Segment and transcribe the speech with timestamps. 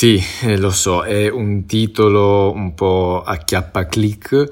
[0.00, 4.48] Sì, eh, lo so, è un titolo un po' a chiappa click,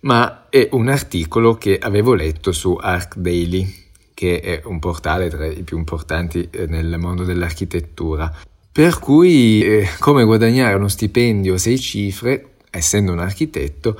[0.00, 3.72] ma è un articolo che avevo letto su Arc Daily,
[4.12, 8.34] che è un portale tra i più importanti eh, nel mondo dell'architettura.
[8.72, 13.96] Per cui eh, come guadagnare uno stipendio a sei cifre, essendo un architetto,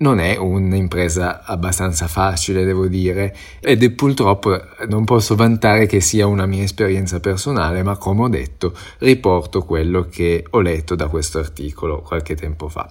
[0.00, 4.58] non è un'impresa abbastanza facile, devo dire, ed purtroppo
[4.88, 10.06] non posso vantare che sia una mia esperienza personale, ma come ho detto, riporto quello
[10.10, 12.90] che ho letto da questo articolo qualche tempo fa.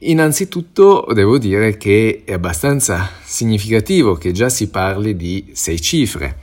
[0.00, 6.40] Innanzitutto devo dire che è abbastanza significativo che già si parli di sei cifre,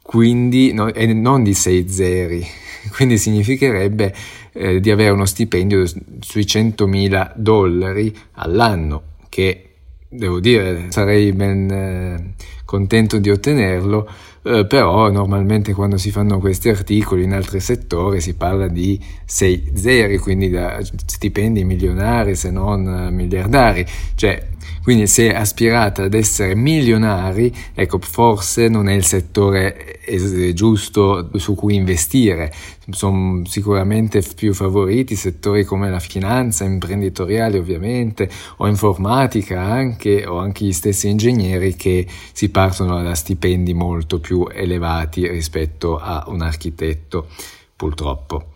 [0.00, 2.46] quindi no, e non di sei zeri,
[2.94, 4.14] quindi significherebbe
[4.52, 5.84] eh, di avere uno stipendio
[6.20, 9.64] sui 100.000 dollari all'anno, che
[10.08, 14.08] devo dire sarei ben eh, contento di ottenerlo,
[14.44, 19.72] eh, però normalmente quando si fanno questi articoli in altri settori si parla di 6
[19.74, 23.84] zeri, quindi da stipendi milionari se non miliardari,
[24.14, 24.42] cioè
[24.82, 29.98] quindi se aspirate ad essere milionari, ecco, forse non è il settore
[30.54, 32.52] giusto su cui investire.
[32.90, 40.64] Sono sicuramente più favoriti settori come la finanza, imprenditoriale ovviamente, o informatica anche, o anche
[40.64, 47.26] gli stessi ingegneri che si partono da stipendi molto più elevati rispetto a un architetto,
[47.74, 48.52] purtroppo.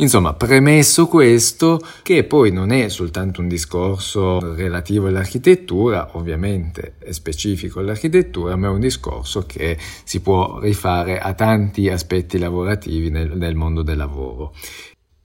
[0.00, 7.80] Insomma, premesso questo, che poi non è soltanto un discorso relativo all'architettura, ovviamente è specifico
[7.80, 13.56] all'architettura, ma è un discorso che si può rifare a tanti aspetti lavorativi nel, nel
[13.56, 14.54] mondo del lavoro.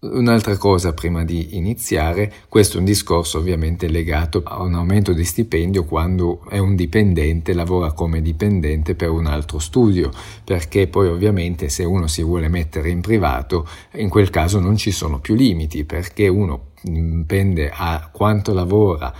[0.03, 5.23] Un'altra cosa prima di iniziare, questo è un discorso ovviamente legato a un aumento di
[5.23, 10.11] stipendio quando è un dipendente, lavora come dipendente per un altro studio,
[10.43, 14.91] perché poi ovviamente se uno si vuole mettere in privato, in quel caso non ci
[14.91, 19.13] sono più limiti, perché uno dipende a quanto lavora,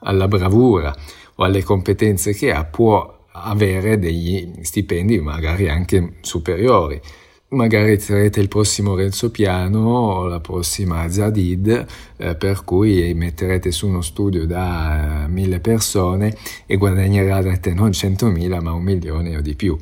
[0.00, 0.92] alla bravura
[1.36, 7.00] o alle competenze che ha, può avere degli stipendi magari anche superiori
[7.56, 11.86] magari sarete il prossimo Renzo Piano o la prossima Zadid,
[12.16, 18.62] eh, per cui metterete su uno studio da eh, mille persone e guadagnerete non 100.000
[18.62, 19.76] ma un milione o di più.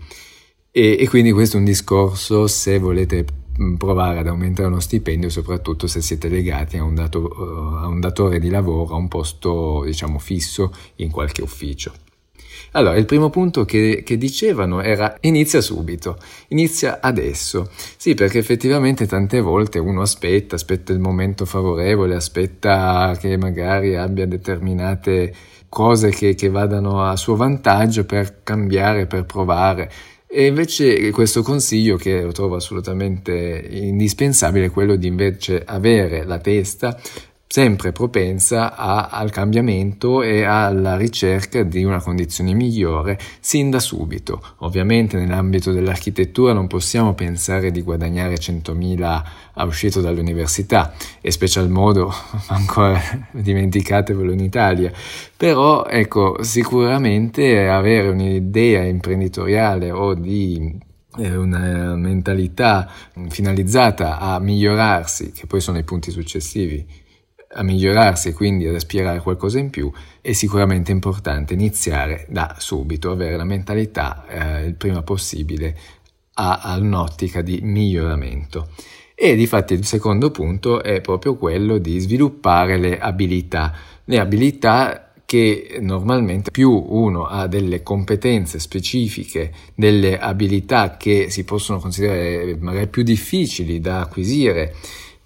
[0.71, 3.25] E, e quindi questo è un discorso se volete
[3.61, 7.87] mm, provare ad aumentare uno stipendio, soprattutto se siete legati a un, dato, uh, a
[7.89, 11.93] un datore di lavoro, a un posto diciamo fisso in qualche ufficio.
[12.77, 16.19] Allora, il primo punto che, che, dicevano era inizia subito,
[16.49, 17.71] inizia adesso.
[17.97, 24.27] Sì, perché effettivamente tante volte uno aspetta, aspetta il momento favorevole, aspetta che magari abbia
[24.27, 25.33] determinate
[25.69, 29.91] cose che, che vadano a suo vantaggio per cambiare, per provare.
[30.27, 36.39] E invece questo consiglio che lo trovo assolutamente indispensabile è quello di invece avere la
[36.39, 37.01] testa
[37.47, 44.43] sempre propensa a, al cambiamento e alla ricerca di una condizione migliore sin da subito.
[44.59, 49.23] Ovviamente nell'ambito dell'architettura non possiamo pensare di guadagnare 100.000
[49.53, 52.13] a uscito dall'università e special modo
[52.49, 53.01] ancora
[53.31, 54.91] dimenticatevelo in Italia.
[55.37, 62.91] Però ecco, sicuramente avere un'idea imprenditoriale o di eh, una mentalità
[63.29, 67.03] finalizzata a migliorarsi, che poi sono i punti successivi,
[67.55, 72.57] a migliorarsi e quindi ad aspirare a qualcosa in più, è sicuramente importante iniziare da
[72.59, 75.77] subito, avere la mentalità eh, il prima possibile
[76.35, 78.69] a, a un'ottica di miglioramento.
[79.15, 83.73] E difatti il secondo punto è proprio quello di sviluppare le abilità,
[84.05, 91.79] le abilità che normalmente più uno ha delle competenze specifiche, delle abilità che si possono
[91.79, 94.75] considerare magari più difficili da acquisire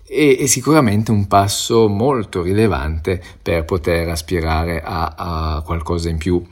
[0.09, 6.43] e, sicuramente un passo molto rilevante per poter aspirare a, a qualcosa in più.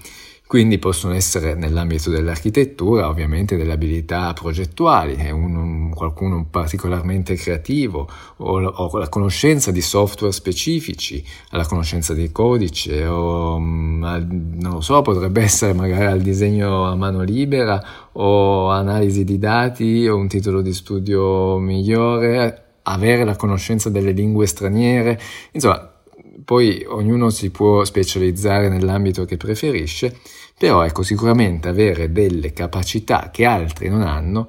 [0.48, 8.62] Quindi possono essere nell'ambito dell'architettura ovviamente delle abilità progettuali, un, un, qualcuno particolarmente creativo o,
[8.62, 14.04] o, la conoscenza di software specifici, la conoscenza di codice o mm,
[14.60, 17.82] non lo so, potrebbe essere magari al disegno a mano libera
[18.12, 24.46] o analisi di dati o un titolo di studio migliore avere la conoscenza delle lingue
[24.46, 25.20] straniere,
[25.52, 25.92] insomma,
[26.44, 30.18] poi ognuno si può specializzare nell'ambito che preferisce,
[30.58, 34.48] però ecco, sicuramente avere delle capacità che altri non hanno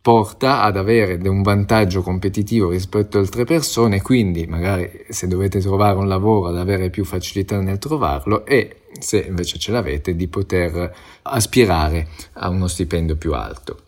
[0.00, 5.98] porta ad avere un vantaggio competitivo rispetto ad altre persone, quindi magari se dovete trovare
[5.98, 10.94] un lavoro ad avere più facilità nel trovarlo e se invece ce l'avete di poter
[11.22, 13.87] aspirare a uno stipendio più alto.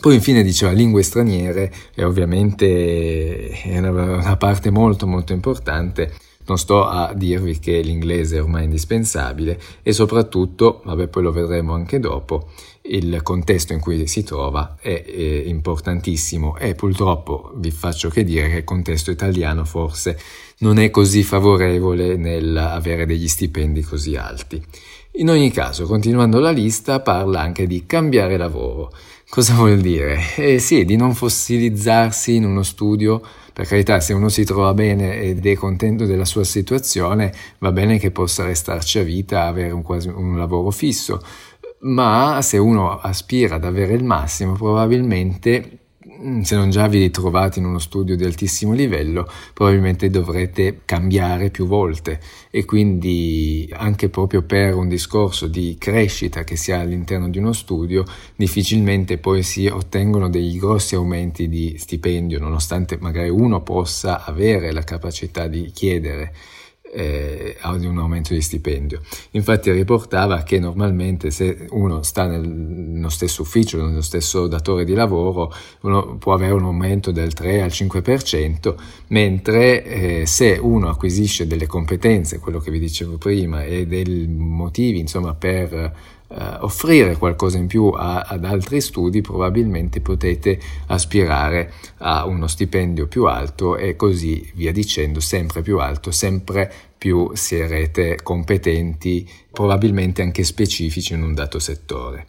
[0.00, 6.12] Poi infine diceva lingue straniere e ovviamente è una, una parte molto molto importante
[6.46, 11.72] non sto a dirvi che l'inglese è ormai indispensabile e soprattutto, vabbè poi lo vedremo
[11.72, 12.50] anche dopo,
[12.82, 18.50] il contesto in cui si trova è, è, importantissimo e purtroppo vi faccio che dire
[18.50, 20.18] che il contesto italiano forse
[20.58, 24.62] non è così favorevole nell'avere degli stipendi così alti.
[25.16, 28.92] In ogni caso, continuando la lista, parla anche di cambiare lavoro.
[29.28, 30.18] Cosa vuol dire?
[30.34, 33.22] Eh sì, di non fossilizzarsi in uno studio
[33.52, 38.00] per carità, se uno si trova bene ed è contento della sua situazione, va bene
[38.00, 41.22] che possa restarci a vita, avere un, quasi, un lavoro fisso,
[41.82, 45.78] ma se uno aspira ad avere il massimo, probabilmente
[46.42, 51.66] se non già vi ritrovate in uno studio di altissimo livello, probabilmente dovrete cambiare più
[51.66, 52.18] volte.
[52.50, 57.52] E quindi anche proprio per un discorso di crescita che si ha all'interno di uno
[57.52, 58.04] studio,
[58.36, 64.82] difficilmente poi si ottengono dei grossi aumenti di stipendio, nonostante magari uno possa avere la
[64.82, 66.32] capacità di chiedere
[66.94, 69.00] eh, di un aumento di stipendio.
[69.32, 74.94] Infatti riportava che normalmente se uno sta nel, nello stesso ufficio, nello stesso datore di
[74.94, 78.74] lavoro, uno può avere un aumento del 3 al 5%,
[79.08, 85.00] mentre eh, se uno acquisisce delle competenze, quello che vi dicevo prima, e dei motivi
[85.00, 92.26] insomma, per Uh, offrire qualcosa in più a, ad altri studi, probabilmente potete aspirare a
[92.26, 99.30] uno stipendio più alto e così via dicendo, sempre più alto, sempre più sarete competenti,
[99.52, 102.26] probabilmente anche specifici in un dato settore.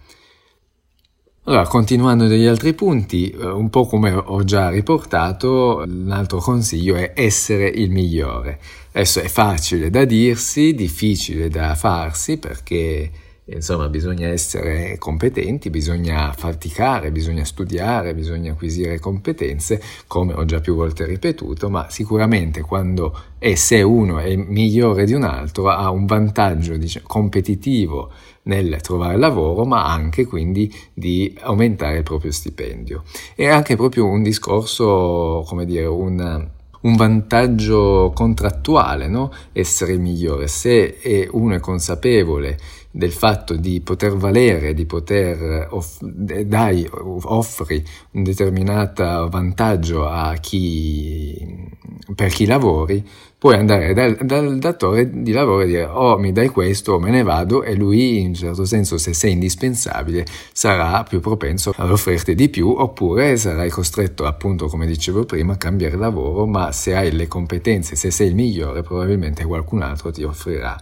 [1.45, 6.95] Allora, continuando degli altri punti, eh, un po' come ho già riportato, un altro consiglio
[6.95, 8.59] è essere il migliore.
[8.91, 13.11] Adesso è facile da dirsi, difficile da farsi perché
[13.47, 20.74] Insomma, bisogna essere competenti, bisogna faticare, bisogna studiare, bisogna acquisire competenze, come ho già più
[20.74, 26.07] volte ripetuto, ma sicuramente quando e se uno è migliore di un altro ha un
[26.07, 28.09] vantaggio diciamo, competitivo
[28.44, 33.03] nel trovare lavoro, ma anche quindi di aumentare il proprio stipendio.
[33.36, 36.50] È anche proprio un discorso, come dire, un
[36.86, 39.31] un vantaggio contrattuale, no?
[39.53, 40.48] essere migliore.
[40.48, 42.59] Se uno è consapevole
[42.95, 50.09] del fatto di poter valere, di poter off- dai, offri un determinato vantaggio
[50.39, 51.69] chi,
[52.15, 53.06] per chi lavori,
[53.38, 57.12] puoi andare dal, dal, datore di lavoro e dire oh mi dai questo o me
[57.12, 61.91] ne vado e lui in un certo senso se sei indispensabile sarà più propenso ad
[61.91, 66.95] offrirti di più oppure sarai costretto appunto come dicevo prima a cambiare lavoro ma se
[66.95, 70.75] hai le competenze, se sei il migliore probabilmente qualcun altro ti offrirà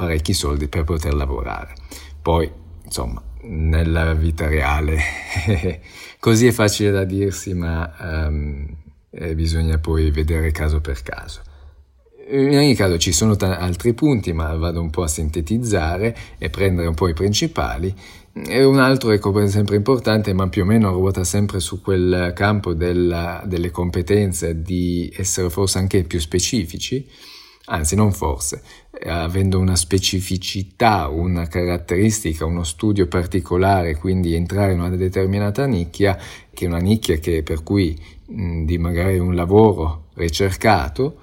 [0.00, 1.74] parecchi soldi per poter lavorare.
[2.22, 2.50] Poi,
[2.82, 4.98] insomma, nella vita reale
[6.18, 8.66] così è facile da dirsi, ma um,
[9.34, 11.42] bisogna poi vedere caso per caso.
[12.30, 16.48] In ogni caso ci sono t- altri punti, ma vado un po' a sintetizzare e
[16.48, 17.94] prendere un po' i principali.
[18.32, 22.72] E un altro, ecco, sempre importante, ma più o meno ruota sempre su quel campo
[22.72, 27.06] della, delle competenze di essere forse anche più specifici
[27.70, 28.62] anzi non forse,
[29.04, 36.18] avendo una specificità, una caratteristica, uno studio particolare, quindi entrare in una determinata nicchia,
[36.52, 41.20] che è una nicchia che per cui mh, di magari un lavoro ricercato,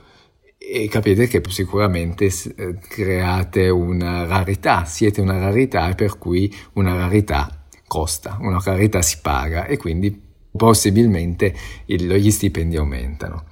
[0.57, 6.95] e capite che sicuramente eh, create una rarità, siete una rarità e per cui una
[6.95, 10.25] rarità costa, una rarità si paga e quindi
[10.57, 11.53] possibilmente
[11.85, 13.45] il, gli stipendi aumentano.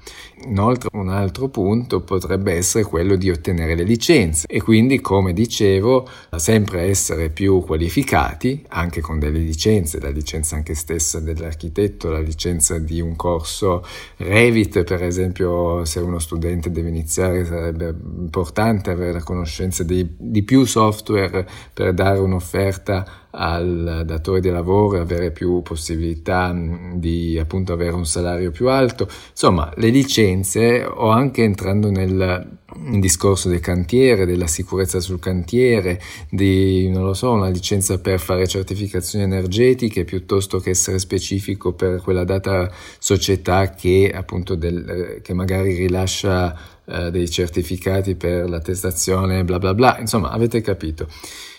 [0.43, 6.07] Inoltre un altro punto potrebbe essere quello di ottenere le licenze e quindi come dicevo
[6.35, 12.77] sempre essere più qualificati anche con delle licenze, la licenza anche stessa dell'architetto, la licenza
[12.77, 13.85] di un corso
[14.17, 20.43] Revit per esempio se uno studente deve iniziare sarebbe importante avere la conoscenza di, di
[20.43, 26.55] più software per dare un'offerta al datore di lavoro avere più possibilità
[26.93, 29.07] di appunto avere un salario più alto.
[29.31, 32.59] Insomma, le licenze o anche entrando nel
[32.99, 38.47] discorso del cantiere, della sicurezza sul cantiere, di, non lo so, una licenza per fare
[38.47, 45.75] certificazioni energetiche piuttosto che essere specifico per quella data società che appunto del, che magari
[45.75, 51.07] rilascia eh, dei certificati per l'attestazione, bla bla bla, insomma, avete capito.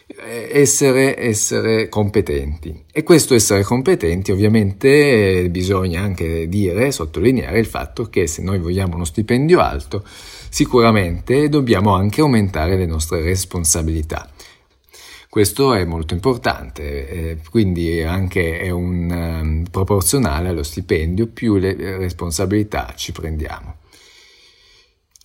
[0.08, 2.84] Eh, essere, essere, competenti.
[2.92, 8.94] E questo essere competenti ovviamente bisogna anche dire, sottolineare il fatto che se noi vogliamo
[8.94, 10.04] uno stipendio alto,
[10.48, 14.30] sicuramente dobbiamo anche aumentare le nostre responsabilità.
[15.28, 21.74] Questo è molto importante, eh, quindi anche è un um, proporzionale allo stipendio, più le
[21.98, 23.78] responsabilità ci prendiamo.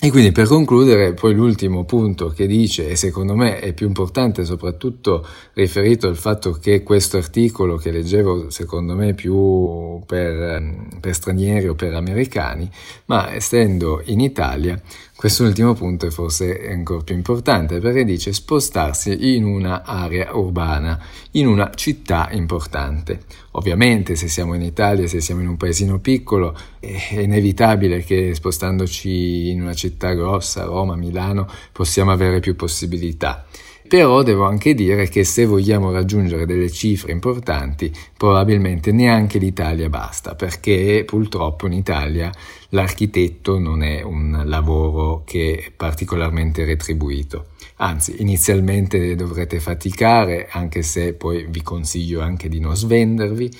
[0.03, 4.46] E quindi per concludere, poi l'ultimo punto che dice, e secondo me è più importante
[4.46, 11.67] soprattutto riferito al fatto che questo articolo che leggevo secondo me più per, per stranieri
[11.67, 12.67] o per americani,
[13.05, 14.81] ma essendo in Italia
[15.21, 20.99] Quest'ultimo punto è forse ancora più importante perché dice spostarsi in una area urbana,
[21.33, 23.25] in una città importante.
[23.51, 29.51] Ovviamente se siamo in Italia, se siamo in un paesino piccolo, è inevitabile che spostandoci
[29.51, 33.45] in una città grossa, Roma, Milano, possiamo avere più possibilità.
[33.91, 40.33] Però devo anche dire che se vogliamo raggiungere delle cifre importanti, probabilmente neanche l'Italia basta,
[40.33, 42.31] perché purtroppo in Italia
[42.69, 47.48] l'architetto non è un lavoro che è particolarmente retribuito.
[47.79, 53.51] Anzi, inizialmente dovrete faticare, anche se poi vi consiglio anche di non svendervi,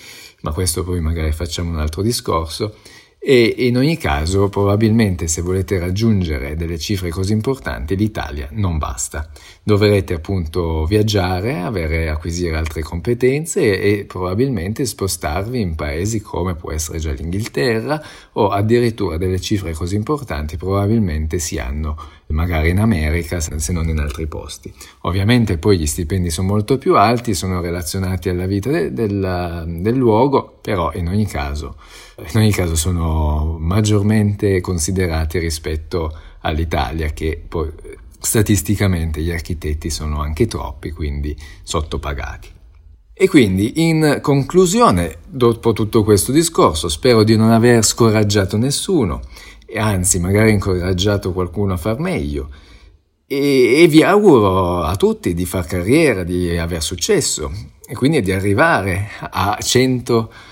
[0.44, 2.76] ma questo poi magari facciamo un altro discorso
[3.24, 9.30] e in ogni caso probabilmente se volete raggiungere delle cifre così importanti l'Italia non basta.
[9.62, 16.98] Dovrete appunto viaggiare, avere, acquisire altre competenze e, probabilmente spostarvi in paesi come può essere
[16.98, 21.96] già l'Inghilterra o addirittura delle cifre così importanti probabilmente si hanno
[22.32, 24.74] magari in America se non in altri posti.
[25.02, 29.96] Ovviamente poi gli stipendi sono molto più alti, sono relazionati alla vita de- del, del
[29.96, 31.76] luogo, però in ogni caso
[32.30, 37.72] in ogni caso sono maggiormente considerati rispetto all'Italia che poi
[38.20, 42.50] statisticamente gli architetti sono anche troppi, quindi sottopagati.
[43.14, 49.22] E quindi, in conclusione, dopo tutto questo discorso, spero di non aver scoraggiato nessuno,
[49.66, 52.50] e anzi magari incoraggiato qualcuno a far meglio,
[53.28, 57.52] e, e vi auguro a tutti di far carriera, di aver successo,
[57.86, 60.51] e quindi di arrivare a 100 1000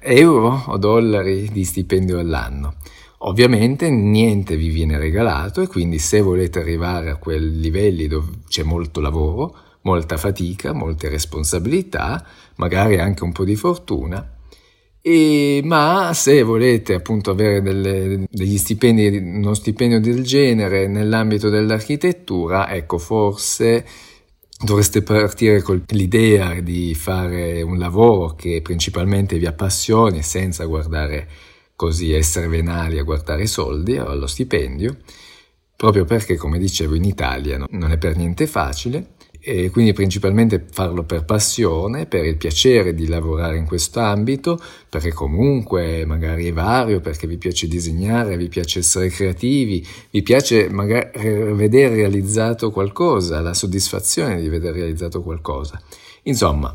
[0.00, 2.74] euro o dollari di stipendio all'anno.
[3.18, 8.62] Ovviamente niente vi viene regalato e quindi se volete arrivare a quei livelli dove c'è
[8.62, 12.24] molto lavoro, molta fatica, molte responsabilità,
[12.56, 14.38] magari anche un po' di fortuna,
[15.02, 22.70] e, ma se volete appunto avere delle, degli stipendi, uno stipendio del genere nell'ambito dell'architettura,
[22.70, 23.86] ecco forse
[24.62, 31.28] dovreste partire con l'idea di fare un lavoro che principalmente vi appassioni senza guardare
[31.74, 34.98] così essere venali a guardare i soldi o allo stipendio,
[35.74, 41.02] proprio perché come dicevo in Italia non è per niente facile e quindi principalmente farlo
[41.02, 47.00] per passione, per il piacere di lavorare in questo ambito, perché comunque magari è vario,
[47.00, 51.10] perché vi piace disegnare, vi piace essere creativi, vi piace magari
[51.54, 55.80] vedere realizzato qualcosa, la soddisfazione di vedere realizzato qualcosa.
[56.24, 56.72] Insomma,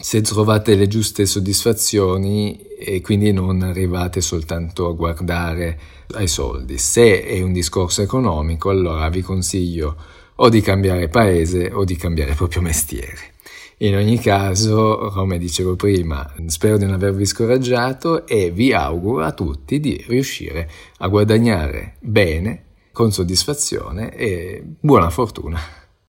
[0.00, 5.78] se trovate le giuste soddisfazioni e quindi non arrivate soltanto a guardare
[6.14, 6.78] ai soldi.
[6.78, 9.96] Se è un discorso economico, allora vi consiglio
[10.40, 13.36] o di cambiare paese o di cambiare proprio mestiere.
[13.78, 19.32] In ogni caso, come dicevo prima, spero di non avervi scoraggiato e vi auguro a
[19.32, 20.68] tutti di riuscire
[20.98, 25.60] a guadagnare bene, con soddisfazione e buona fortuna.